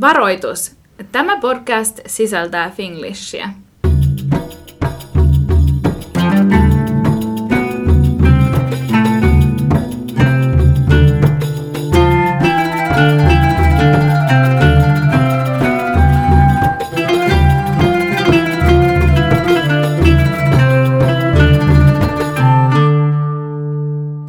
[0.00, 0.76] Varoitus!
[1.12, 3.48] Tämä podcast sisältää finglishia.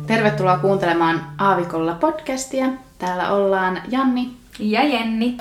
[0.07, 2.65] Tervetuloa kuuntelemaan Aavikolla podcastia.
[2.97, 4.38] Täällä ollaan Janni.
[4.59, 5.37] Ja Jenni.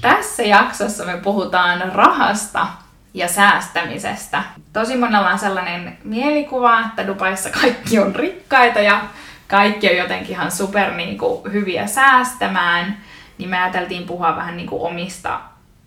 [0.00, 2.66] Tässä jaksossa me puhutaan rahasta
[3.14, 4.42] ja säästämisestä.
[4.72, 9.00] Tosi monella on sellainen mielikuva, että Dubaissa kaikki on rikkaita ja
[9.48, 12.96] kaikki on jotenkin ihan super niin kuin, hyviä säästämään.
[13.38, 15.40] Niin me ajateltiin puhua vähän niin kuin, omista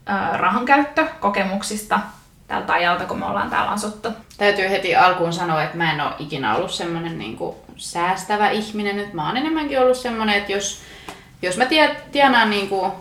[0.10, 2.00] äh, rahankäyttökokemuksista
[2.48, 4.10] tältä ajalta, kun me ollaan täällä asuttu.
[4.38, 8.96] Täytyy heti alkuun sanoa, että mä en ole ikinä ollut semmoinen niin kuin säästävä ihminen.
[8.96, 10.82] Nyt mä oon enemmänkin ollut semmoinen, että jos,
[11.42, 12.92] jos mä tie, tienaan niin kuin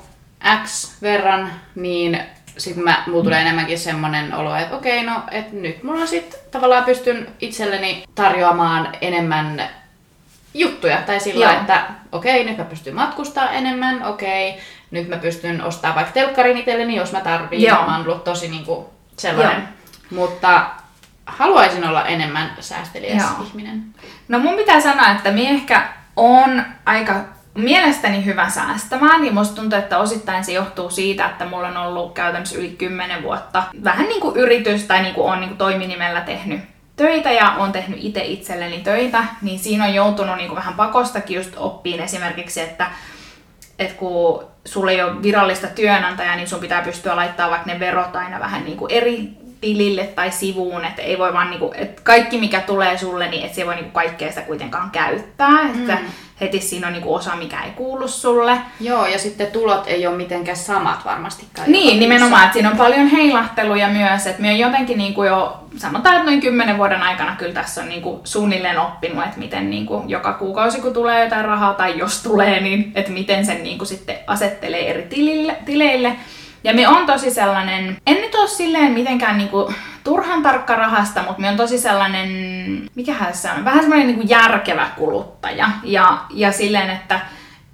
[0.64, 2.20] X verran, niin
[2.58, 6.84] sitten mä, mulla tulee enemmänkin semmoinen olo, että okei, no, että nyt mulla sitten tavallaan
[6.84, 9.68] pystyn itselleni tarjoamaan enemmän
[10.54, 11.02] juttuja.
[11.02, 11.60] Tai sillä, Joo.
[11.60, 14.58] että okei, nyt mä pystyn matkustaa enemmän, okei,
[14.90, 17.62] nyt mä pystyn ostamaan vaikka telkkarin itselleni, jos mä tarviin.
[17.62, 17.82] Joo.
[17.82, 19.68] Mä oon ollut tosi niinku sellainen.
[20.10, 20.66] Mutta
[21.26, 23.46] haluaisin olla enemmän säästeliäs Joo.
[23.46, 23.84] ihminen.
[24.28, 27.14] No mun pitää sanoa, että minä ehkä on aika
[27.54, 32.14] mielestäni hyvä säästämään ja musta tuntuu, että osittain se johtuu siitä, että mulla on ollut
[32.14, 36.20] käytännössä yli 10 vuotta vähän niin kuin yritys tai niin kuin on niin kuin toiminimellä
[36.20, 36.60] tehnyt
[36.96, 41.36] töitä ja on tehnyt itse itselleni töitä, niin siinä on joutunut niin kuin vähän pakostakin
[41.36, 42.90] just oppiin esimerkiksi, että
[43.78, 48.16] että kun sulla ei ole virallista työnantajaa, niin sun pitää pystyä laittamaan vaikka ne verot
[48.16, 49.30] aina vähän niin kuin eri
[49.66, 53.54] tilille tai sivuun, että ei voi vaan niinku, että kaikki mikä tulee sulle, niin et
[53.54, 56.06] se voi niinku kaikkea sitä kuitenkaan käyttää, että Mm.
[56.40, 58.58] heti siinä on niinku osa, mikä ei kuulu sulle.
[58.80, 61.72] Joo, ja sitten tulot ei ole mitenkään samat varmastikaan.
[61.72, 66.14] Niin, nimenomaan, että siinä on paljon heilahteluja myös, että me on jotenkin niinku jo, sanotaan,
[66.14, 70.32] että noin kymmenen vuoden aikana kyllä tässä on niinku suunnilleen oppinut, että miten niinku joka
[70.32, 74.90] kuukausi kun tulee jotain rahaa, tai jos tulee, niin että miten sen niinku sitten asettelee
[74.90, 76.12] eri tilille, tileille.
[76.66, 81.40] Ja me on tosi sellainen, en nyt ole silleen mitenkään niinku turhan tarkka rahasta, mutta
[81.40, 82.28] me on tosi sellainen,
[82.94, 85.68] mikähän se on, vähän semmoinen niinku järkevä kuluttaja.
[85.84, 87.20] Ja, ja silleen, että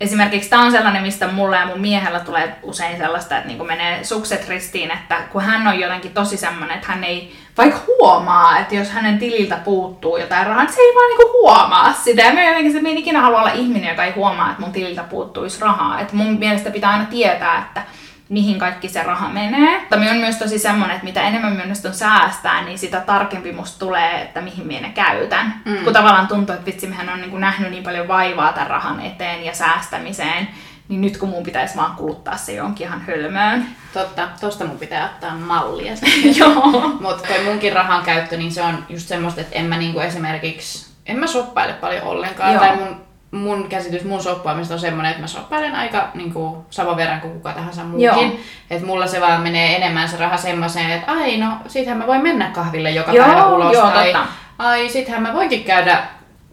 [0.01, 4.05] Esimerkiksi tämä on sellainen, mistä mulla ja mun miehellä tulee usein sellaista, että niinku menee
[4.05, 8.75] sukset ristiin, että kun hän on jotenkin tosi semmoinen, että hän ei vaikka huomaa, että
[8.75, 12.23] jos hänen tililtä puuttuu jotain rahaa, niin se ei vaan niinku huomaa sitä.
[12.23, 15.03] Ja mä jotenkin, että mä ikinä halua olla ihminen, joka ei huomaa, että mun tililtä
[15.03, 16.01] puuttuisi rahaa.
[16.01, 17.83] Että mun mielestä pitää aina tietää, että
[18.33, 19.81] mihin kaikki se raha menee.
[19.81, 23.79] Mutta on myös tosi semmoinen, että mitä enemmän me onnistun säästää, niin sitä tarkempi musta
[23.79, 25.61] tulee, että mihin minä ne käytän.
[25.65, 25.85] Mm.
[25.85, 29.01] Kun tavallaan tuntuu, että vitsi, mehän on niin kuin nähnyt niin paljon vaivaa tämän rahan
[29.01, 30.49] eteen ja säästämiseen,
[30.89, 33.67] niin nyt kun mun pitäisi vaan kuluttaa se jonkin ihan hölmöön.
[33.93, 35.93] Totta, tosta mun pitää ottaa mallia.
[36.39, 36.97] Joo.
[37.01, 40.93] Mutta toi munkin rahan käyttö, niin se on just semmoista, että en mä niinku esimerkiksi,
[41.07, 42.53] en mä shoppaile paljon ollenkaan.
[42.53, 42.61] Joo.
[42.61, 47.21] Tai mun, mun käsitys mun shoppaamista on semmoinen, että mä shoppailen aika niinku, saman verran
[47.21, 48.15] kuin kuka tahansa Joo.
[48.15, 48.41] muukin.
[48.71, 52.23] Että mulla se vaan menee enemmän se raha semmoiseen, että ai no, sittenhän mä voin
[52.23, 53.73] mennä kahville joka Joo, päivä ulos.
[53.73, 54.27] joo, tai totta.
[54.59, 56.03] ai sittenhän mä voinkin käydä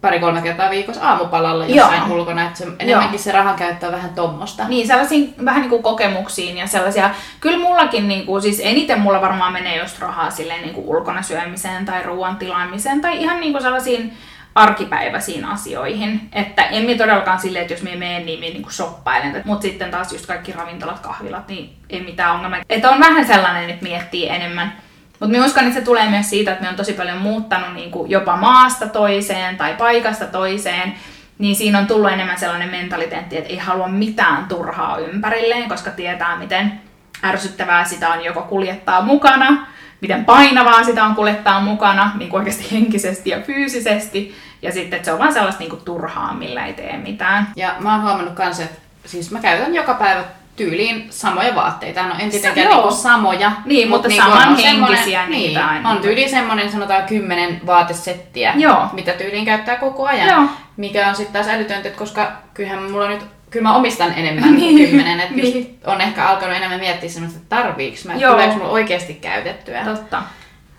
[0.01, 1.75] pari-kolme kertaa viikossa aamupalalla Joo.
[1.75, 2.45] jossain ulkona.
[2.45, 4.67] Että se, enemmänkin se rahan käyttö on vähän tommosta.
[4.67, 7.09] Niin, sellaisiin vähän niin kuin kokemuksiin ja sellaisia.
[7.39, 11.21] Kyllä mullakin, niin kuin, siis eniten mulla varmaan menee just rahaa silleen niin kuin ulkona
[11.21, 14.17] syömiseen tai ruoan tilaamiseen tai ihan niin kuin sellaisiin
[14.55, 16.29] arkipäiväisiin asioihin.
[16.33, 19.41] Että en minä todellakaan silleen, että jos minä menen, niin minä niin kuin shoppailen.
[19.45, 22.59] Mutta sitten taas just kaikki ravintolat, kahvilat, niin ei mitään ongelmaa.
[22.69, 24.73] Että on vähän sellainen, että miettii enemmän.
[25.19, 27.91] Mutta minä uskon, että se tulee myös siitä, että me on tosi paljon muuttanut niin
[27.91, 30.93] kuin jopa maasta toiseen tai paikasta toiseen.
[31.37, 36.35] Niin siinä on tullut enemmän sellainen mentaliteetti, että ei halua mitään turhaa ympärilleen, koska tietää,
[36.35, 36.81] miten
[37.23, 39.67] ärsyttävää sitä on joko kuljettaa mukana,
[40.01, 44.35] miten painavaa sitä on kuljettaa mukana, niin kuin oikeasti henkisesti ja fyysisesti.
[44.61, 47.47] Ja sitten, että se on vaan sellaista niin kuin turhaa, millä ei tee mitään.
[47.55, 50.23] Ja mä oon huomannut kans, että siis mä käytän joka päivä
[50.55, 52.03] tyyliin samoja vaatteita.
[52.07, 53.51] No en tietenkään Sa- niinku samoja.
[53.65, 55.89] Niin, mutta niinku samanhenkisiä semmonen- niitä niin, aina.
[55.89, 58.87] On tyyliin semmonen sanotaan kymmenen vaatesettiä, Joo.
[58.93, 60.27] mitä tyyliin käyttää koko ajan.
[60.29, 60.43] Joo.
[60.77, 64.77] Mikä on sitten taas älytöntä, koska kyllähän mulla nyt Kyllä mä omistan enemmän Niin.
[64.77, 65.79] kuin kymmenen, että Niin.
[65.85, 68.33] on ehkä alkanut enemmän miettiä semmoista, että tarviiks mä, että Joo.
[68.33, 69.85] tuleeko mulla oikeasti käytettyä.
[69.85, 70.21] Totta.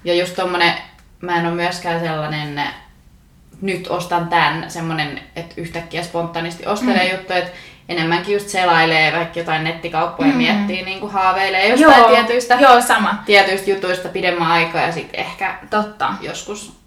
[0.05, 0.75] Ja just tommonen,
[1.21, 2.63] mä en ole myöskään sellainen,
[3.63, 7.19] nyt ostan tän, semmonen, että yhtäkkiä spontaanisti ostelee mm.
[7.19, 7.51] juttuja, että
[7.89, 10.37] enemmänkin just selailee vaikka jotain nettikauppoja mm.
[10.37, 13.23] Miettii, niin kuin haaveilee jostain Joo, tietyistä, Joo, sama.
[13.27, 16.15] tietyistä jutuista pidemmän aikaa ja sitten ehkä Totta.
[16.21, 16.81] joskus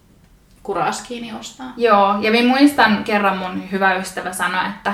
[0.62, 1.72] kuras kiinni ostaa.
[1.76, 4.92] Joo, ja minä muistan kerran mun hyvä ystävä sanoi, että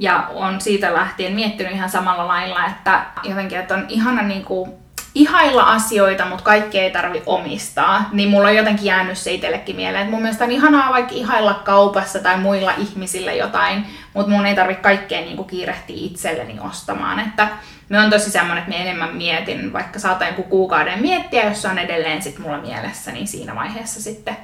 [0.00, 4.70] Ja on siitä lähtien miettinyt ihan samalla lailla, että jotenkin, että on ihana niin kuin
[5.14, 10.02] ihailla asioita, mutta kaikki ei tarvi omistaa, niin mulla on jotenkin jäänyt se itsellekin mieleen.
[10.02, 14.54] Että mun mielestä on ihanaa vaikka ihailla kaupassa tai muilla ihmisillä jotain, mutta mun ei
[14.54, 17.20] tarvi kaikkea niin kuin kiirehtiä itselleni ostamaan.
[17.20, 17.48] Että
[17.88, 21.68] me on tosi semmoinen, että me enemmän mietin, vaikka saatan joku kuukauden miettiä, jos se
[21.68, 24.36] on edelleen sit mulla mielessä, niin siinä vaiheessa sitten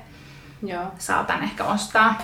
[0.62, 0.92] Joo.
[0.98, 2.14] saatan ehkä ostaa.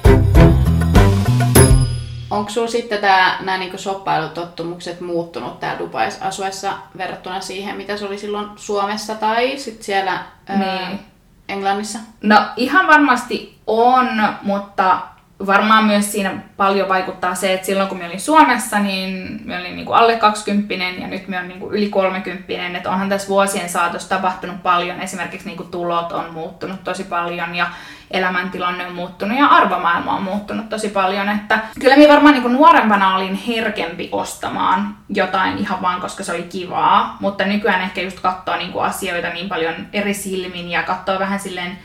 [2.31, 8.05] Onko sulla sitten tää, nämä niinku shoppailutottumukset muuttunut täällä Dubais asuessa verrattuna siihen, mitä se
[8.05, 10.19] oli silloin Suomessa tai sitten siellä
[10.49, 11.01] Niin.
[11.49, 11.99] Englannissa?
[12.23, 14.09] No ihan varmasti on,
[14.43, 14.99] mutta
[15.47, 19.77] varmaan myös siinä paljon vaikuttaa se, että silloin kun mä olin Suomessa, niin mä olin
[19.77, 24.09] niinku alle 20 ja nyt mä olen niinku yli 30, että onhan tässä vuosien saatossa
[24.09, 25.01] tapahtunut paljon.
[25.01, 27.67] Esimerkiksi niinku tulot on muuttunut tosi paljon ja
[28.11, 31.29] elämäntilanne on muuttunut ja arvomaailma on muuttunut tosi paljon.
[31.29, 36.43] Että kyllä minä varmaan niinku nuorempana olin herkempi ostamaan jotain ihan vaan, koska se oli
[36.43, 41.41] kivaa, mutta nykyään ehkä just katsoo niinku asioita niin paljon eri silmin ja katsoo vähän
[41.41, 41.79] silleen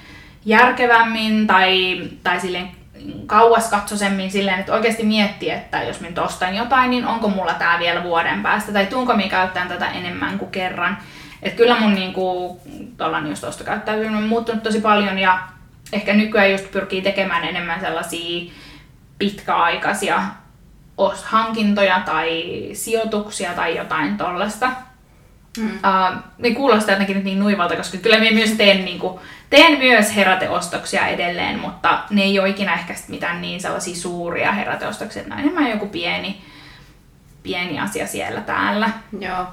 [0.45, 2.69] järkevämmin tai, tai silleen
[3.25, 7.80] kauas katsoisemmin silleen, että oikeasti miettii, että jos minä ostan jotain, niin onko mulla tää
[7.80, 10.98] vielä vuoden päästä, tai tuunko minä käyttämään tätä enemmän kuin kerran.
[11.44, 12.62] Että kyllä mun niinku,
[13.30, 15.39] just ostokäyttäytyminen on muuttunut tosi paljon, ja
[15.94, 18.52] ehkä nykyään just pyrkii tekemään enemmän sellaisia
[19.20, 20.24] pitkäaikaisia
[21.24, 22.44] hankintoja tai
[22.74, 24.72] sijoituksia tai jotain tollasta.
[25.58, 25.66] Mm.
[25.66, 30.16] Uh, niin kuulostaa jotenkin niin nuivalta, koska kyllä minä myös teen, niin kuin, teen myös
[30.16, 35.40] heräteostoksia edelleen, mutta ne ei ole ikinä ehkä mitään niin sellaisia suuria heräteostoksia, ne on
[35.40, 36.42] enemmän joku pieni,
[37.44, 38.90] pieni asia siellä täällä.
[39.20, 39.46] Joo.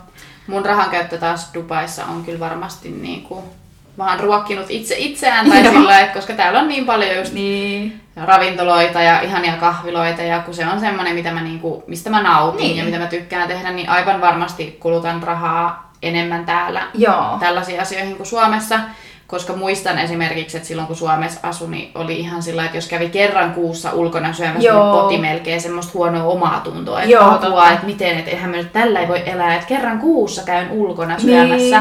[0.46, 3.54] Mun rahankäyttö taas Dubaissa on kyllä varmasti niinku,
[3.98, 8.00] vaan ruokkinut itse itseään tai sillä että koska täällä on niin paljon just Niin.
[8.16, 12.58] ravintoloita ja ihania kahviloita ja kun se on semmoinen, mitä mä niinku, mistä mä nautin
[12.66, 12.76] Niin.
[12.76, 17.36] ja mitä mä tykkään tehdä, niin aivan varmasti kulutan rahaa enemmän täällä Joo.
[17.40, 18.80] tällaisiin asioihin kuin Suomessa.
[19.26, 23.08] Koska muistan esimerkiksi, että silloin kun Suomessa asui, niin oli ihan sillä että jos kävi
[23.08, 24.92] kerran kuussa ulkona syömässä, Joo.
[24.92, 26.98] niin poti melkein semmoista huonoa omaa tuntoa.
[27.00, 29.98] Että Joo, apua, että miten, että eihän mä nyt tällä ei voi elää, että kerran
[29.98, 31.74] kuussa käyn ulkona Niin.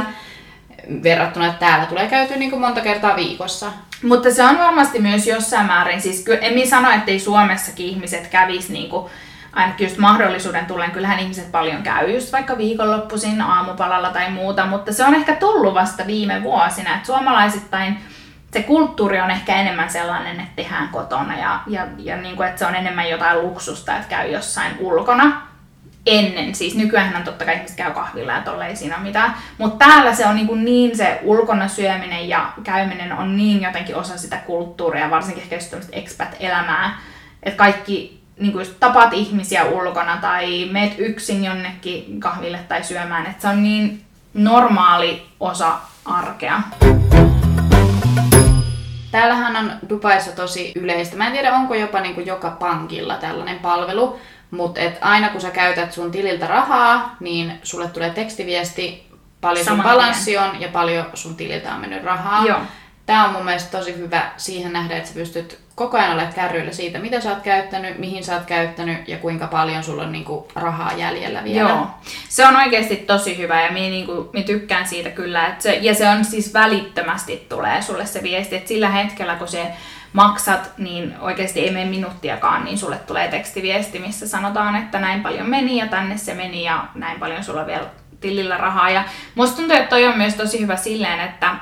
[1.03, 3.71] Verrattuna, että täällä tulee käyty niin kuin monta kertaa viikossa.
[4.03, 7.85] Mutta se on varmasti myös jossain määrin, siis kyllä en minä sano, että ei Suomessakin
[7.85, 9.09] ihmiset kävisi niinku,
[9.53, 14.93] ainakin just mahdollisuuden tullen, kyllähän ihmiset paljon käy just vaikka viikonloppuisin aamupalalla tai muuta, mutta
[14.93, 17.97] se on ehkä tullut vasta viime vuosina, että suomalaisittain
[18.53, 22.59] se kulttuuri on ehkä enemmän sellainen, että tehdään kotona ja, ja, ja niin kuin, että
[22.59, 25.50] se on enemmän jotain luksusta, että käy jossain ulkona
[26.05, 26.55] ennen.
[26.55, 29.35] Siis nykyään totta kai ihmiset käy kahvilla ja tolle ei siinä mitään.
[29.57, 34.17] Mutta täällä se on niin, niin se ulkona syöminen ja käyminen on niin jotenkin osa
[34.17, 36.99] sitä kulttuuria, varsinkin ehkä just expat-elämää.
[37.43, 43.25] Että kaikki niin kuin tapaat ihmisiä ulkona tai meet yksin jonnekin kahville tai syömään.
[43.25, 44.01] Että se on niin
[44.33, 46.61] normaali osa arkea.
[49.11, 51.17] Täällähän on Dubaissa tosi yleistä.
[51.17, 54.19] Mä en tiedä, onko jopa niin kuin joka pankilla tällainen palvelu,
[54.51, 59.11] mutta et aina kun sä käytät sun tililtä rahaa, niin sulle tulee tekstiviesti,
[59.41, 62.45] paljon sun Saman balanssi on ja paljon sun tililtä on mennyt rahaa.
[62.45, 62.59] Joo.
[63.05, 66.71] Tämä on mun mielestä tosi hyvä siihen nähdä, että sä pystyt koko ajan olemaan kärryillä
[66.71, 70.47] siitä, mitä sä oot käyttänyt, mihin sä oot käyttänyt ja kuinka paljon sulla on niinku
[70.55, 71.69] rahaa jäljellä vielä.
[71.69, 71.87] Joo,
[72.29, 75.47] se on oikeasti tosi hyvä ja minä, niinku, minä tykkään siitä kyllä.
[75.47, 79.47] Että se, ja se on siis välittömästi tulee sulle se viesti, että sillä hetkellä kun
[79.47, 79.67] se
[80.13, 85.49] maksat, niin oikeasti ei mene minuuttiakaan, niin sulle tulee tekstiviesti, missä sanotaan, että näin paljon
[85.49, 87.85] meni ja tänne se meni ja näin paljon sulla vielä
[88.19, 88.89] tilillä rahaa.
[88.89, 89.03] Ja
[89.35, 91.55] musta tuntuu, että toi on myös tosi hyvä silleen, että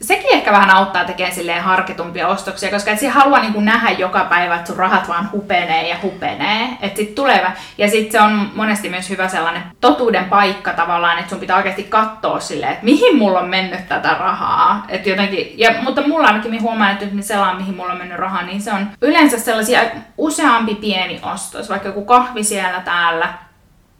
[0.00, 4.24] sekin ehkä vähän auttaa tekemään silleen harkitumpia ostoksia, koska et sä halua niin nähdä joka
[4.24, 6.68] päivä, että sun rahat vaan hupenee ja hupenee.
[6.82, 7.46] Et sit tulee,
[7.78, 11.82] ja sitten se on monesti myös hyvä sellainen totuuden paikka tavallaan, että sun pitää oikeasti
[11.82, 14.84] katsoa silleen, että mihin mulla on mennyt tätä rahaa.
[14.88, 18.18] Et jotenkin, ja, mutta mulla ainakin mä huomaan, että nyt selaan, mihin mulla on mennyt
[18.18, 19.80] rahaa, niin se on yleensä sellaisia
[20.18, 23.34] useampi pieni ostos, vaikka joku kahvi siellä täällä,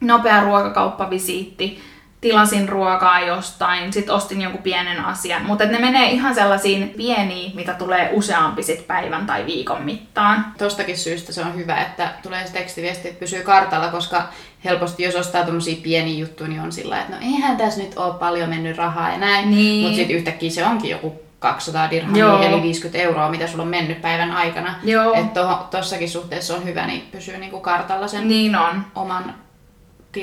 [0.01, 1.83] nopea ruokakauppavisiitti,
[2.21, 7.75] tilasin ruokaa jostain, sit ostin jonkun pienen asian, mutta ne menee ihan sellaisiin pieniin, mitä
[7.75, 10.53] tulee useampi sit päivän tai viikon mittaan.
[10.59, 14.23] Tostakin syystä se on hyvä, että tulee se tekstiviesti, että pysyy kartalla, koska
[14.65, 18.15] helposti jos ostaa tommosia pieniä juttuja, niin on sillä että no eihän tässä nyt ole
[18.15, 19.51] paljon mennyt rahaa ja näin.
[19.51, 19.83] Niin.
[19.83, 22.43] Mutta sitten yhtäkkiä se onkin joku 200 dirhamia, Joo.
[22.43, 24.75] eli 50 euroa, mitä sulla on mennyt päivän aikana.
[25.17, 28.87] Että to, tossakin suhteessa on hyvä, niin pysyy niinku kartalla sen Niin on.
[28.95, 29.35] oman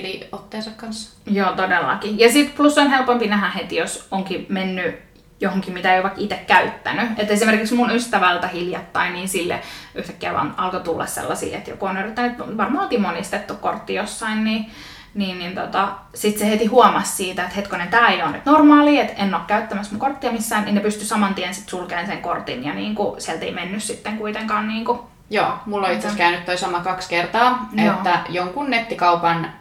[0.01, 1.17] tiliotteensa kanssa.
[1.25, 2.19] Joo, todellakin.
[2.19, 4.95] Ja sitten plus on helpompi nähdä heti, jos onkin mennyt
[5.41, 7.19] johonkin, mitä ei ole vaikka itse käyttänyt.
[7.19, 9.61] Et esimerkiksi mun ystävältä hiljattain, niin sille
[9.95, 14.71] yhtäkkiä vaan alkoi tulla sellaisia, että joku on yrittänyt, varmaan oltiin monistettu kortti jossain, niin
[15.13, 18.99] niin, niin tota, sitten se heti huomasi siitä, että hetkonen, tämä ei ole nyt normaali,
[18.99, 22.21] että en ole käyttämässä mun korttia missään, niin ne pystyi saman tien sitten sulkemaan sen
[22.21, 24.99] kortin ja niin kuin, sieltä ei mennyt sitten kuitenkaan niin kuin,
[25.29, 27.93] Joo, mulla on itse asiassa käynyt toi sama kaksi kertaa, Joo.
[27.95, 29.53] että jonkun nettikaupan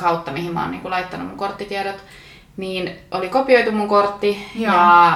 [0.00, 1.96] kautta, mihin mä oon niinku laittanut mun korttitiedot,
[2.56, 4.74] niin oli kopioitu mun kortti Joo.
[4.74, 5.12] ja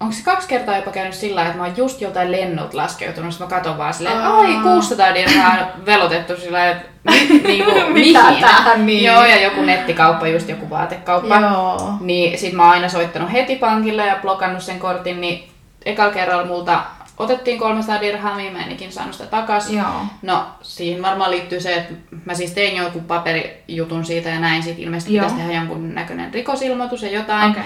[0.00, 3.40] onko se kaksi kertaa jopa käynyt sillä että mä oon just joltain lennot laskeutunut, sit
[3.40, 5.56] mä katon vaan silleen, että ai 600 dirhaa
[5.86, 6.88] velotettu sillä että
[7.46, 8.40] niinku, Mitä mihin?
[8.40, 9.04] tää niin?
[9.04, 11.36] Joo, ja joku nettikauppa, just joku vaatekauppa.
[11.40, 11.92] Joo.
[12.00, 15.48] Niin sit mä oon aina soittanut heti pankille ja blokannut sen kortin, niin
[15.84, 16.80] ekalla kerralla multa
[17.18, 19.70] otettiin 300 dirhamia, mä en ikin saanut sitä takas.
[19.70, 20.02] Joo.
[20.22, 21.94] No, siihen varmaan liittyy se, että
[22.24, 25.24] mä siis tein jonkun paperijutun siitä ja näin, sit ilmeisesti Joo.
[25.24, 27.50] pitäisi tehdä jonkun näköinen rikosilmoitus ja jotain.
[27.50, 27.62] Okay.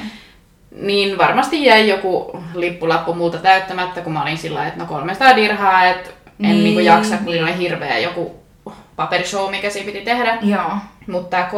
[0.80, 5.84] Niin varmasti jäi joku lippulappu multa täyttämättä, kun mä olin sillä että no 300 dirhaa,
[5.84, 6.64] että en Niin.
[6.64, 8.42] niinku jaksa, kun oli hirveä joku
[8.96, 10.38] paperishow, mikä siinä piti tehdä.
[10.42, 10.70] Joo.
[11.06, 11.48] Mutta tämä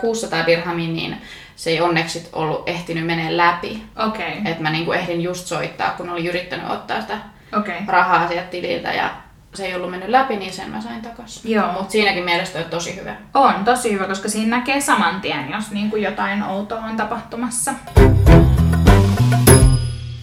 [0.00, 1.16] 600 dirhamia, niin
[1.56, 3.82] se ei onneksi ollut ehtinyt menee läpi.
[4.06, 4.38] Okei.
[4.38, 4.52] Okay.
[4.52, 7.18] Että mä niinku ehdin just soittaa, kun olin yrittänyt ottaa sitä.
[7.58, 7.76] Okay.
[7.86, 9.10] rahaa sieltä tililtä ja
[9.54, 11.52] se ei ollut mennyt läpi, niin sen mä sain takaisin.
[11.52, 11.72] Joo.
[11.72, 13.16] Mutta siinäkin mielessä on tosi hyvä.
[13.34, 17.74] On tosi hyvä, koska siinä näkee saman tien, jos niin kuin jotain outoa on tapahtumassa.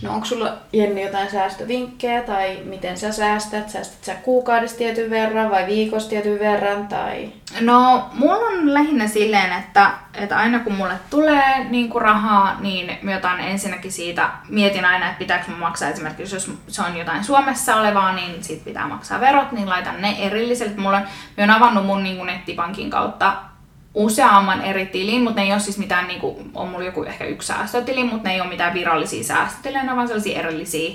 [0.01, 3.70] No onko sulla Jenni jotain säästövinkkejä tai miten sä säästät?
[3.70, 7.34] Säästät sä kuukaudessa tietyn verran vai viikossa tietyn verran tai...
[7.60, 12.98] No, mulla on lähinnä silleen, että, että aina kun mulle tulee niin kuin rahaa, niin
[13.01, 17.24] mä otan ensinnäkin siitä, mietin aina, että pitääkö mun maksaa esimerkiksi, jos se on jotain
[17.24, 20.77] Suomessa olevaa, niin siitä pitää maksaa verot, niin laitan ne erilliselle.
[20.77, 21.03] Mulla on,
[21.38, 23.50] mä oon avannut mun niin kuin nettipankin kautta
[23.93, 27.25] useamman eri tilin, mutta ne ei ole siis mitään, niin kuin, on mulla joku ehkä
[27.25, 30.91] yksi säästötili, mutta ne ei ole mitään virallisia säästötilejä, ne vaan sellaisia erillisiä,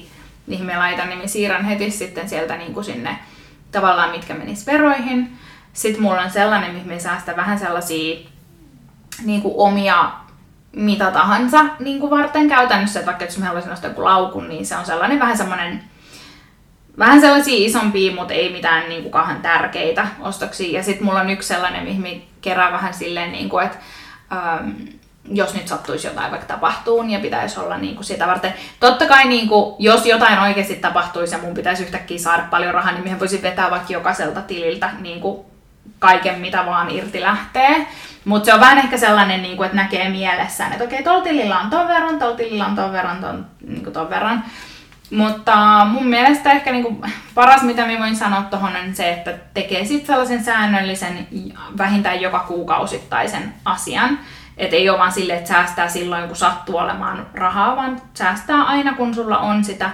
[0.47, 3.19] niihin mä laitan, niin mä siirrän heti sitten sieltä niin kuin sinne
[3.73, 5.37] tavallaan, mitkä menis veroihin.
[5.73, 8.17] Sitten mulla on sellainen, mihin mä säästän vähän sellaisia
[9.25, 10.13] niin kuin omia
[10.77, 14.67] mitä tahansa niin kuin varten käytännössä, että vaikka jos mä haluaisin ostaa joku laukun, niin
[14.67, 15.83] se on sellainen vähän semmoinen
[16.99, 20.79] vähän sellaisia isompia, mutta ei mitään niin kuin tärkeitä ostoksia.
[20.79, 23.79] Ja sitten mulla on yksi sellainen, mihin mä kerään vähän silleen, niin kuin, että
[24.33, 24.71] ähm,
[25.31, 28.55] jos nyt sattuisi jotain vaikka tapahtuu ja pitäisi olla niin kuin sitä varten.
[28.81, 32.93] Totta kai niin kuin, jos jotain oikeasti tapahtuisi ja mun pitäisi yhtäkkiä saada paljon rahaa,
[32.93, 35.47] niin mä voisin vetää vaikka jokaiselta tililtä niin kuin
[35.99, 37.87] kaiken, mitä vaan irti lähtee.
[38.25, 41.59] Mutta se on vähän ehkä sellainen, niin kuin, että näkee mielessään, että okei, tuolla tilillä
[41.59, 44.45] on ton verran, tuolla tilillä on ton verran, ton, niin kuin ton verran.
[45.11, 49.85] Mutta mun mielestä ehkä niinku paras, mitä mä voin sanoa tuohon, on se, että tekee
[49.85, 51.27] sitten sellaisen säännöllisen,
[51.79, 54.19] vähintään joka kuukausittaisen asian.
[54.57, 58.95] Että ei ole vaan silleen, että säästää silloin, kun sattuu olemaan rahaa, vaan säästää aina,
[58.95, 59.91] kun sulla on sitä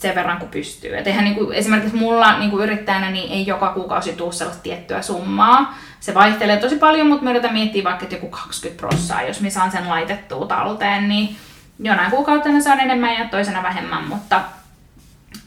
[0.00, 0.98] sen verran, kun pystyy.
[0.98, 5.74] Et eihän niinku, esimerkiksi mulla niinku yrittäjänä niin ei joka kuukausi tule sellaista tiettyä summaa.
[6.00, 9.50] Se vaihtelee tosi paljon, mutta mä yritän miettiä vaikka, että joku 20 prossaa, jos mä
[9.50, 11.36] saan sen laitettua talteen, niin
[11.78, 14.40] jonain kuukautena se on enemmän ja toisena vähemmän, mutta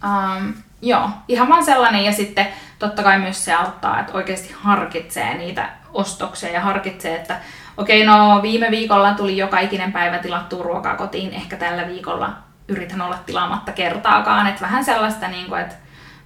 [0.04, 2.48] um, joo, ihan vaan sellainen ja sitten
[2.80, 7.40] totta kai myös se auttaa, että oikeasti harkitsee niitä ostoksia ja harkitsee, että
[7.78, 12.34] okei, no viime viikolla tuli joka ikinen päivä tilattua ruokaa kotiin, ehkä tällä viikolla
[12.68, 15.76] yritän olla tilaamatta kertaakaan, että vähän sellaista, niin kuin, että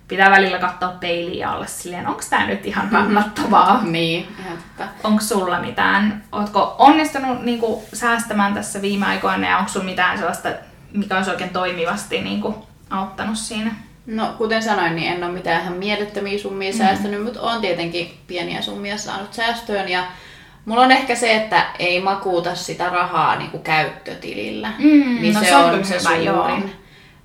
[0.07, 3.83] pitää välillä katsoa peiliin ja olla silleen, onko tämä nyt ihan kannattavaa?
[3.83, 5.07] Niin, ihan totta.
[5.07, 10.17] Onko sulla mitään, ootko onnistunut niin kuin, säästämään tässä viime aikoina ja onko sulla mitään
[10.17, 10.49] sellaista,
[10.93, 12.55] mikä olisi oikein toimivasti niin kuin,
[12.89, 13.75] auttanut siinä?
[14.05, 16.77] No, kuten sanoin, niin en ole mitään ihan mielettömiä summia mm.
[16.77, 19.89] säästänyt, mutta on tietenkin pieniä summia saanut säästöön.
[19.89, 20.03] Ja
[20.65, 24.71] mulla on ehkä se, että ei makuuta sitä rahaa niin kuin käyttötilillä.
[24.77, 26.59] Mm, niin no se, se on on kyllä se hyvä, joo.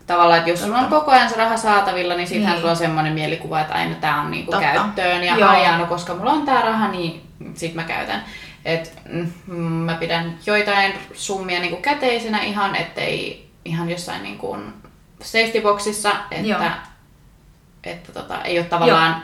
[0.09, 2.61] Tavallaan, että jos sulla on koko ajan se raha saatavilla, niin siitähän Niin.
[2.61, 4.67] sulla on semmoinen mielikuva, että aina tämä on niinku Totta.
[4.67, 5.25] käyttöön.
[5.25, 5.49] Ja Joo.
[5.49, 7.23] aina, no koska mulla on tämä raha, niin
[7.55, 8.25] sit mä käytän.
[8.65, 8.93] Et,
[9.47, 14.57] mm, mä pidän joitain summia niinku käteisenä ihan, ettei ihan jossain niinku
[15.23, 16.12] safety boxissa,
[16.43, 16.59] Joo.
[16.61, 16.73] että,
[17.85, 19.23] että tota, ei ole tavallaan...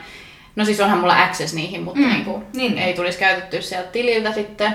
[0.55, 2.77] No siis onhan mulla access niihin, mutta Mm, mm, niinku, niin.
[2.77, 4.73] ei tulisi käytettyä sieltä tililtä sitten.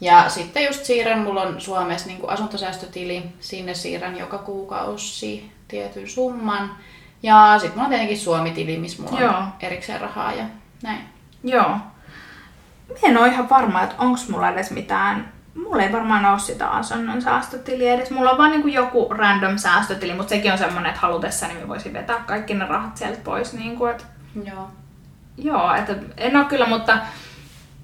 [0.00, 6.70] Ja sitten just siirrän, mulla on Suomessa niin asuntosäästötili, sinne siirrän joka kuukausi tietyn summan.
[7.22, 9.36] Ja sitten mulla on tietenkin Suomi-tili, missä mulla Joo.
[9.36, 10.44] on erikseen rahaa ja
[10.82, 11.00] näin.
[11.44, 11.68] Joo.
[12.88, 15.32] Mä en ole ihan varma, että onko mulla edes mitään
[15.64, 18.10] Mulla ei varmaan ole sitä asunnon säästötiliä edes.
[18.10, 21.92] Mulla on vaan niin joku random säästötili, mutta sekin on semmonen, että halutessani mä voisin
[21.92, 23.52] vetää kaikki ne rahat sieltä pois.
[23.52, 24.04] Niin kuin, että
[24.44, 24.70] Joo.
[25.36, 26.98] Joo, että en ole kyllä, mutta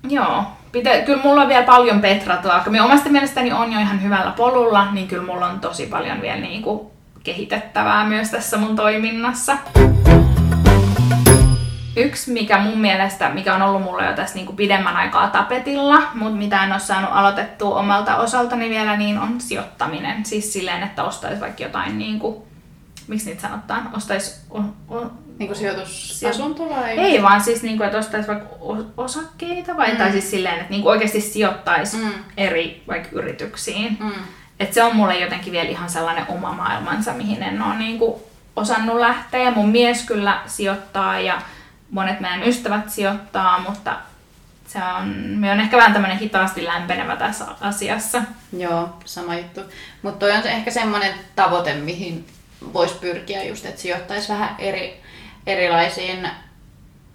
[0.08, 0.44] joo,
[0.74, 2.62] pitä, kyllä mulla on vielä paljon petratua.
[2.66, 6.40] Minä omasta mielestäni on jo ihan hyvällä polulla, niin kyllä mulla on tosi paljon vielä
[6.40, 6.92] niinku
[7.24, 9.56] kehitettävää myös tässä mun toiminnassa.
[11.96, 16.36] Yksi, mikä mun mielestä, mikä on ollut mulla jo tässä niinku pidemmän aikaa tapetilla, mutta
[16.36, 20.24] mitä en ole saanut aloitettua omalta osaltani vielä, niin on sijoittaminen.
[20.24, 22.46] Siis silleen, että ostaisi vaikka jotain, niinku,
[23.08, 24.46] miksi niitä sanotaan, ostaisi...
[25.38, 26.98] Niin kuin sijoitusasunto vai?
[26.98, 28.48] ei vaan siis, niinku, että ostaisi vaikka
[28.96, 29.96] osakkeita, vai, mm.
[29.96, 32.12] tai siis silleen, että niinku oikeasti sijoittaisi mm.
[32.36, 33.96] Eri vaikka yrityksiin.
[34.00, 34.12] Mm.
[34.60, 38.22] Et se on mulle jotenkin vielä ihan sellainen oma maailmansa, mihin en ole niinku
[38.56, 39.50] osannut lähteä.
[39.50, 41.42] Mun mies kyllä sijoittaa ja
[41.90, 43.96] monet meidän ystävät sijoittaa, mutta
[44.66, 48.22] se on, me on ehkä vähän tämmöinen hitaasti lämpenevä tässä asiassa.
[48.58, 49.60] Joo, sama juttu.
[50.02, 52.26] Mutta toi on ehkä semmoinen tavoite, mihin
[52.72, 55.02] voisi pyrkiä just, että sijoittaisi vähän eri,
[55.46, 56.28] erilaisiin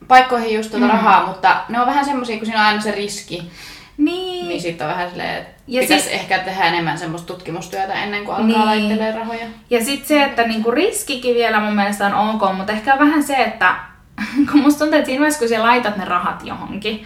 [0.08, 0.92] paikkoihin just tuota Mm.
[0.92, 3.52] rahaa, mutta ne on vähän semmoisia, kun siinä on aina se riski,
[3.98, 7.94] Niin, niin sitten on vähän silleen, että Ja pitäisi sit- ehkä tehdä enemmän semmoista tutkimustyötä
[7.94, 8.66] ennen kuin alkaa niin.
[8.66, 9.46] laittelee rahoja.
[9.70, 13.24] Ja sitten se, että niinku riskikin vielä mun mielestä on ok, mutta ehkä on vähän
[13.24, 13.76] se, että
[14.52, 17.04] kun musta tuntuu, että siinä vaiheessa, kun sä laitat ne rahat johonkin,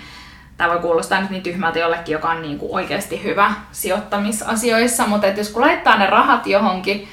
[0.57, 5.39] tämä voi kuulostaa nyt niin tyhmältä jollekin, joka on niinku oikeasti hyvä sijoittamisasioissa, mutta että
[5.39, 7.07] jos kun laittaa ne rahat johonkin,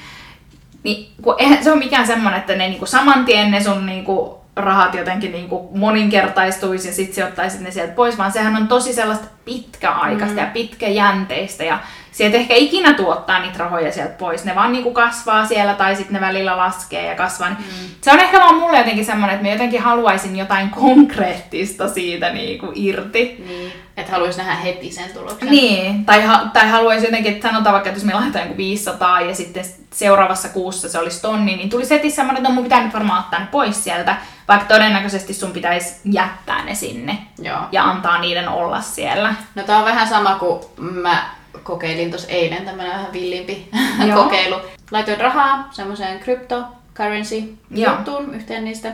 [0.83, 4.41] niin kun eihän se ole mikään semmoinen, että ne niinku saman tien ne sun niinku
[4.55, 9.27] rahat jotenkin niinku moninkertaistuisi ja sitten sijoittaisit ne sieltä pois, vaan sehän on tosi sellaista
[9.45, 10.45] pitkäaikaista mm.
[10.45, 11.79] ja pitkäjänteistä ja
[12.11, 14.45] sieltä ehkä ikinä tuottaa niitä rahoja sieltä pois.
[14.45, 17.49] Ne vaan niinku kasvaa siellä tai sitten ne välillä laskee ja kasvaa.
[17.49, 17.55] Mm.
[18.01, 22.71] Se on ehkä vaan mulle jotenkin semmoinen, että mä jotenkin haluaisin jotain konkreettista siitä niinku
[22.75, 23.43] irti.
[23.47, 23.73] Niin.
[23.97, 25.49] Että haluaisi nähdä heti sen tuloksen.
[25.49, 29.21] Niin, tai, ha- tai haluaisin jotenkin, että sanotaan vaikka, että jos me laitetaan joku 500
[29.21, 32.83] ja sitten seuraavassa kuussa se olisi tonni, niin tulisi heti semmoinen, että no mun pitää
[32.83, 34.15] nyt varmaan ottaa ne pois sieltä,
[34.47, 37.59] vaikka todennäköisesti sun pitäisi jättää ne sinne Joo.
[37.71, 39.35] ja antaa niiden olla siellä.
[39.55, 41.25] No tää on vähän sama kuin mä
[41.63, 43.69] kokeilin tuossa eilen, tämmönen vähän villimpi
[44.07, 44.23] Joo.
[44.23, 44.55] kokeilu.
[44.91, 48.93] Laitoin rahaa semmoiseen cryptocurrency juttuun yhteen niistä.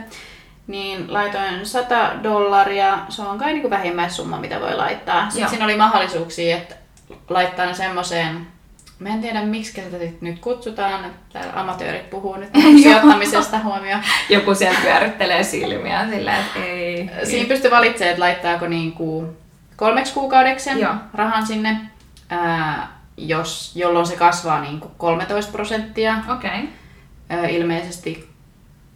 [0.67, 5.23] Niin laitoin 100 dollaria, se on kai niinku vähimmäissumma, mitä voi laittaa.
[5.23, 5.49] Sitten Joo.
[5.49, 6.75] siinä oli mahdollisuuksia, että
[7.29, 8.47] laittaa ne semmoiseen,
[8.99, 12.49] mä en tiedä miksi sitä sit nyt kutsutaan, täällä amatöörit puhuu nyt
[12.81, 14.01] sijoittamisesta huomioon.
[14.29, 17.09] Joku siellä pyörittelee silmiä silleen, että ei.
[17.23, 19.25] Siinä pystyy valitsemaan, että laittaako niinku
[19.75, 20.93] kolmeksi kuukaudeksi Joo.
[21.13, 21.77] rahan sinne,
[22.29, 26.15] ää, jos, jolloin se kasvaa niinku 13 prosenttia.
[26.29, 26.67] Okay.
[27.29, 28.29] ää, ilmeisesti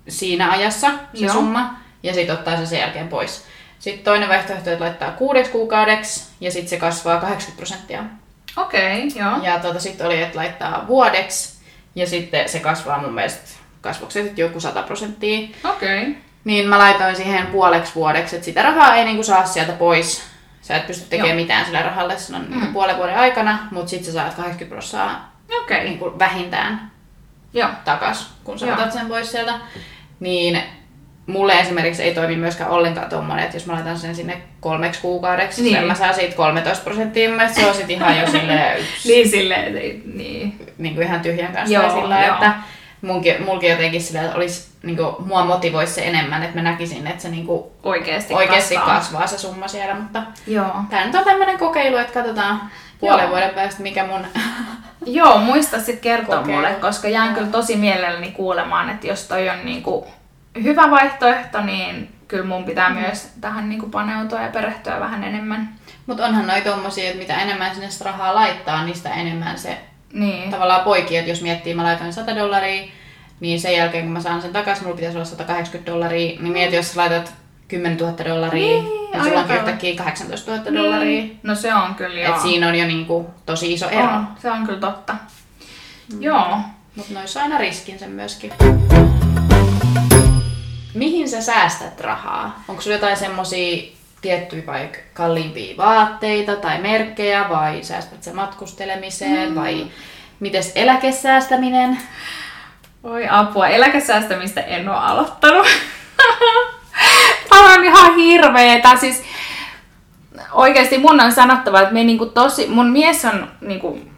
[0.08, 1.34] siinä ajassa se Joo.
[1.34, 3.46] summa, ja sitten ottaa se sen jälkeen pois.
[3.80, 8.04] Sitten toinen vaihtoehto, että laittaa kuudeksi kuukaudeksi, ja sitten se kasvaa 80 prosenttia.
[8.58, 9.44] Okei, okay, joo.
[9.44, 11.62] Ja tuota, sitten oli, että laittaa vuodeksi,
[11.96, 13.50] ja sitten se kasvaa mun mielestä,
[13.82, 15.48] kasvoiko se sitten joku 100 prosenttia.
[15.63, 16.02] Okei.
[16.02, 16.15] Okay.
[16.44, 20.31] Niin mä laitoin siihen puoleksi vuodeksi, että sitä rahaa ei niinku saa sieltä pois.
[20.62, 21.41] Sä et pysty tekemään Joo.
[21.41, 22.74] mitään sillä rahalla silloin mm.
[22.74, 25.32] puolen vuoden aikana, mutta sit sä saat 80 prosenttia.
[25.63, 25.84] Okay.
[25.84, 26.91] niinku vähintään
[27.54, 27.69] Joo.
[27.86, 28.76] takas, kun sä Joo.
[28.76, 29.54] otat sen pois sieltä.
[30.19, 30.62] Niin
[31.28, 35.62] mulle esimerkiksi ei toimi myöskään ollenkaan tommonen, että jos mä laitan sen sinne kolmeksi kuukaudeksi,
[35.62, 35.74] Niin.
[35.74, 35.88] niin.
[35.88, 39.74] mä saan siitä 13 prosenttia, mielestä se on sit ihan jo silleen yksi, Niin silleen,
[39.74, 40.60] niin.
[40.78, 42.34] niin kuin ihan tyhjän kanssa Joo, joo, sillä, joo.
[42.34, 42.54] että
[43.02, 47.08] munkin, mulkin jotenkin sillä, että olisi, niin kuin, mua motivoisi se enemmän, että mä näkisin,
[47.08, 48.96] että se niin kuin, Oikeesti, oikeasti kasvaa.
[48.96, 50.72] kasvaa se summa siellä, mutta Joo.
[50.90, 52.62] tämä nyt on tämmöinen kokeilu, että katsotaan
[53.00, 53.30] puolen Joo.
[53.30, 54.26] vuoden päästä, mikä mun...
[55.06, 56.56] Joo, muista sitten kertoa Kokeilu.
[56.62, 60.08] mulle, koska jään kyllä tosi mielelläni kuulemaan, että jos toi on niinku
[60.64, 62.96] hyvä vaihtoehto, niin kyllä mun pitää Mm.
[62.96, 65.70] myös tähän niinku paneutua ja perehtyä vähän enemmän.
[66.06, 69.78] Mutta onhan noi tommosia, että mitä enemmän sinne rahaa laittaa, niin sitä enemmän se
[70.13, 70.52] Niin.
[70.52, 72.91] tavallaan poikii, että jos miettii, mä laitan 100 dollaria,
[73.39, 76.76] niin sen jälkeen kun mä saan sen takaisin, mulla pitäisi olla 180 dollaria, niin mieti,
[76.76, 77.34] jos sä laitat
[77.67, 81.06] 10 000 dollaria, Niin, niin, sulla onkin yhtäkkiä 18 000 dollaria.
[81.06, 81.39] Niin.
[81.43, 82.36] No se on kyllä joo.
[82.36, 84.04] Et siinä on jo niinku tosi iso ero.
[84.04, 85.15] on, se on kyllä totta.
[86.13, 86.21] Mm.
[86.21, 86.58] Joo.
[86.95, 88.54] Mutta noissa aina riskinsä myöskin.
[90.93, 92.63] Mihin sä säästät rahaa?
[92.67, 93.91] Onko sulla jotain semmosia
[94.22, 99.56] tiettyjä vaikka kalliimpia vaatteita tai merkkejä vai säästät sä matkustelemiseen mm.
[99.56, 99.88] vai
[100.40, 101.98] mites eläkesäästäminen?
[103.04, 105.68] Oi apua, eläkesäästämistä en ole aloittanut.
[107.50, 108.96] Tämä on ihan hirveetä.
[108.96, 109.24] Siis
[110.52, 114.11] oikeasti mun on sanottava, että me niinku tosi, mun mies on niinku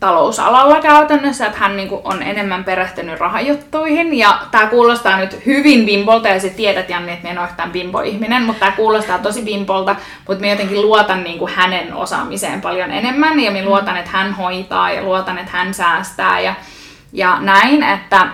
[0.00, 4.18] talousalalla käytännössä, että hän niinku on enemmän perehtynyt rahajuttuihin.
[4.18, 7.72] Ja tää kuulostaa nyt hyvin bimbolta, ja sä tiedät Janni, että mä en ole yhtään
[7.72, 9.96] bimbo-ihminen, mutta tää kuulostaa tosi bimbolta,
[10.28, 14.90] mutta mä jotenkin luotan niinku hänen osaamiseen paljon enemmän, ja mä luotan, että hän hoitaa,
[14.90, 16.54] ja luotan, että hän säästää, ja,
[17.12, 18.26] ja näin, että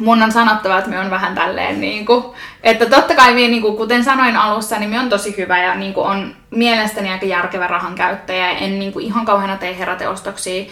[0.00, 2.24] mun on sanottava, että me on vähän tälleen niin kuin,
[2.62, 5.74] että totta kai minä, niin kuin, kuten sanoin alussa, niin me on tosi hyvä ja
[5.74, 8.50] niin kuin, on mielestäni aika järkevä rahan käyttäjä.
[8.50, 10.64] En niin kuin, ihan kauheana tee heräteostoksia.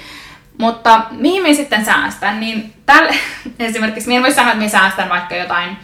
[0.59, 3.15] Mutta mihin me sitten säästän, niin tälle,
[3.59, 5.77] esimerkiksi minä voi sanoa, että minä säästän vaikka jotain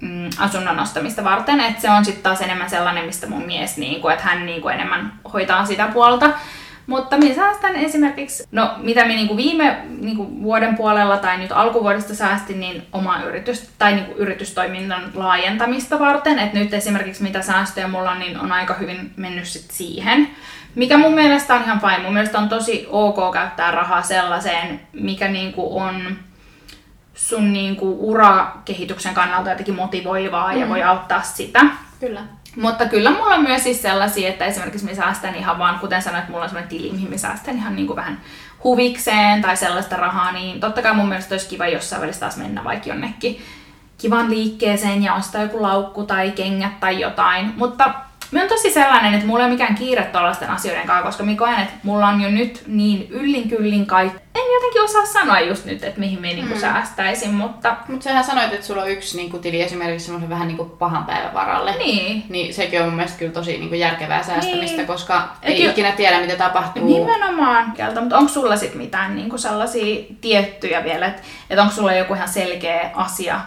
[0.00, 4.00] mm, asunnon ostamista varten, että se on sitten taas enemmän sellainen, mistä mun mies, niin
[4.00, 6.30] kuin, että hän niin kuin, enemmän hoitaa sitä puolta.
[6.86, 12.14] Mutta minä säästän esimerkiksi, no mitä minä niinku viime niinku vuoden puolella tai nyt alkuvuodesta
[12.14, 16.38] säästin, niin oma yritys tai niinku yritystoiminnan laajentamista varten.
[16.38, 20.28] Että nyt esimerkiksi mitä säästöjä mulla on, niin on aika hyvin mennyt sit siihen.
[20.74, 21.98] Mikä mun mielestä on ihan fine.
[21.98, 26.16] Mun mielestä on tosi ok käyttää rahaa sellaiseen, mikä niinku on
[27.14, 30.60] sun niinku urakehityksen kannalta jotenkin motivoivaa mm.
[30.60, 31.60] ja voi auttaa sitä.
[32.00, 32.20] Kyllä.
[32.56, 36.20] Mutta kyllä mulla on myös siis sellaisia, että esimerkiksi mä säästän ihan vaan, kuten sanoin,
[36.20, 38.20] että mulla on sellainen tili, mihin mä säästän ihan niin kuin vähän
[38.64, 42.64] huvikseen tai sellaista rahaa, niin totta kai mun mielestä olisi kiva jossain välissä taas mennä
[42.64, 43.42] vaikka jonnekin
[43.98, 47.52] kivan liikkeeseen ja ostaa joku laukku tai kengät tai jotain.
[47.56, 47.94] Mutta
[48.34, 51.34] Mä on tosi sellainen, että mulla ei ole mikään kiire tuollaisten asioiden kanssa, koska mä
[51.36, 54.18] koen, että mulla on jo nyt niin yllin kyllin kaikki.
[54.34, 56.60] En jotenkin osaa sanoa just nyt, että mihin mä niinku mm.
[56.60, 57.76] säästäisin, mutta...
[57.88, 61.34] Mutta sähän sanoit, että sulla on yksi niinku, tili esimerkiksi semmoisen vähän niinku pahan päivän
[61.34, 61.76] varalle.
[61.76, 62.24] Niin.
[62.28, 64.86] Niin sekin on mun mielestä kyllä tosi niinku järkevää säästämistä, niin.
[64.86, 65.70] koska Et ei jo...
[65.70, 66.86] ikinä tiedä, mitä tapahtuu.
[66.86, 67.72] Nimenomaan.
[68.00, 72.28] Mutta onko sulla sitten mitään niinku sellaisia tiettyjä vielä, että et onko sulla joku ihan
[72.28, 73.40] selkeä asia,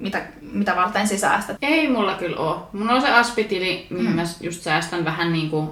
[0.00, 1.56] mitä, mitä varten sä säästät?
[1.62, 2.56] Ei mulla kyllä ole.
[2.72, 4.16] Mulla on se aspitili, mihin mm.
[4.16, 5.70] mä just säästän vähän niin kuin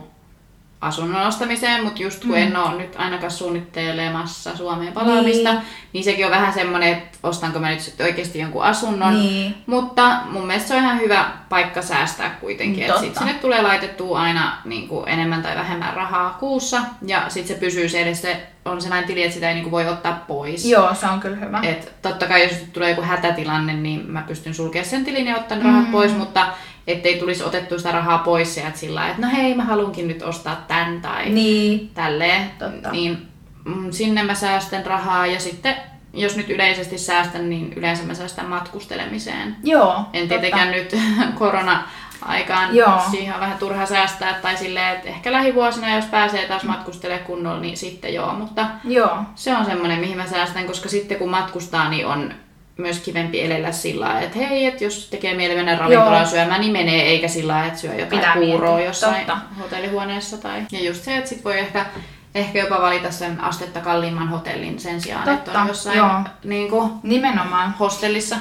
[0.81, 2.37] asunnon ostamiseen, mutta just kun mm.
[2.37, 5.63] en ole nyt ainakaan suunnittelemassa Suomeen palaamista, niin.
[5.93, 9.15] niin sekin on vähän semmoinen, että ostanko mä nyt sitten oikeasti jonkun asunnon.
[9.15, 9.55] Niin.
[9.67, 14.21] Mutta mun mielestä se on ihan hyvä paikka säästää kuitenkin, että sitten sinne tulee laitettua
[14.21, 18.47] aina niin kuin enemmän tai vähemmän rahaa kuussa, ja sitten se pysyy se edes se
[18.65, 20.65] on sellainen tili, että sitä ei niin kuin voi ottaa pois.
[20.65, 21.61] Joo, se on kyllä hyvä.
[21.63, 25.59] Et totta kai jos tulee joku hätätilanne, niin mä pystyn sulkemaan sen tilin ja ottaa
[25.59, 25.65] mm.
[25.65, 26.47] rahat pois, mutta
[26.87, 30.23] ettei tulisi otettua sitä rahaa pois ja että sillä että no hei, mä halunkin nyt
[30.23, 31.91] ostaa tän tai niin.
[31.95, 32.51] tälleen.
[32.59, 32.91] Totta.
[32.91, 33.29] Niin
[33.65, 35.77] mm, sinne mä säästän rahaa ja sitten
[36.13, 39.57] jos nyt yleisesti säästän, niin yleensä mä säästän matkustelemiseen.
[39.63, 40.97] Joo, En tietenkään nyt
[41.39, 41.83] korona
[42.23, 42.77] aikaan.
[42.77, 43.01] Joo.
[43.11, 47.61] Siihen on vähän turha säästää tai silleen, että ehkä lähivuosina, jos pääsee taas matkustelemaan kunnolla,
[47.61, 48.35] niin sitten joo.
[48.35, 49.19] Mutta joo.
[49.35, 52.35] se on semmoinen, mihin mä säästän, koska sitten kun matkustaa, niin on
[52.79, 56.73] myös kivempi elellä sillä lailla, että hei, että jos tekee mieli mennä ravintolaan syömään, niin
[56.73, 59.39] menee, eikä sillä lailla, että syö jotain Pitää kuuroa jossain Totta.
[59.61, 60.39] hotellihuoneessa.
[60.39, 60.67] Tai...
[60.73, 61.87] Ja just se, että sit voi ehkä,
[62.35, 65.51] ehkä jopa valita sen astetta kalliimman hotellin sen sijaan, Totta.
[65.51, 66.21] että on jossain Joo.
[66.45, 67.75] Niin kuin, Nimenomaan.
[67.81, 68.37] hostellissa.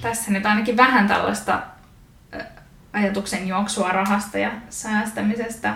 [0.00, 1.60] Tässä nyt ainakin vähän tällaista
[2.92, 5.74] ajatuksen juoksua rahasta ja säästämisestä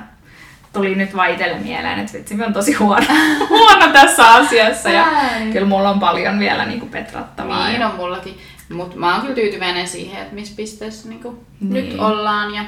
[0.72, 3.06] tuli nyt vaitelle mieleen, että vitsi, on tosi huono,
[3.48, 5.06] huono tässä asiassa ja
[5.52, 7.68] kyllä mulla on paljon vielä niin kuin petrattavaa.
[7.68, 8.38] Niin on mullakin,
[8.72, 11.72] mutta mä oon kyllä tyytyväinen siihen, että missä pisteessä niin kuin niin.
[11.72, 12.64] nyt ollaan ja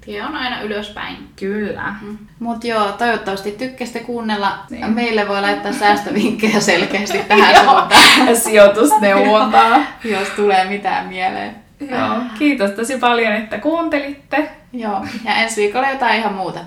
[0.00, 1.16] tie on aina ylöspäin.
[1.36, 1.94] Kyllä.
[2.02, 2.18] Mm.
[2.38, 4.58] Mutta joo, toivottavasti tykkäsitte kuunnella.
[4.70, 4.92] Niin.
[4.92, 8.36] Meille voi laittaa säästövinkkejä selkeästi tähän suuntaan.
[8.36, 9.78] Sijoitusneuvontaa.
[10.04, 11.56] Jos tulee mitään mieleen.
[11.80, 14.50] Joo, kiitos tosi paljon, että kuuntelitte.
[14.72, 16.60] Joo, ja ensi viikolla jotain ihan muuta.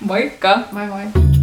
[0.00, 0.68] Moikka!
[0.72, 1.33] Moi moi!